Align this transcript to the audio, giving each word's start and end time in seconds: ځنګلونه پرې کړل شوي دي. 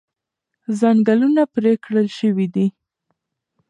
ځنګلونه 0.79 1.41
پرې 1.53 1.73
کړل 1.83 2.07
شوي 2.19 2.47
دي. 2.55 2.67